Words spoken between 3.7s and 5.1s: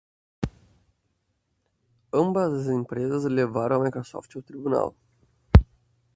a Microsoft ao tribunal.